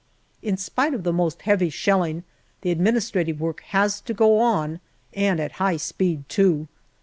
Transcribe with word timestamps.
In 0.41 0.57
spite 0.57 0.95
of 0.95 1.03
the 1.03 1.13
most 1.13 1.43
heavy 1.43 1.69
shelh'ng, 1.69 2.23
the 2.61 2.71
administrative 2.71 3.39
work 3.39 3.59
has 3.67 4.01
to 4.01 4.15
go 4.15 4.39
on, 4.39 4.79
and 5.13 5.39
at 5.39 5.51
high 5.61 5.77
speed 5.77 6.27
too. 6.27 6.67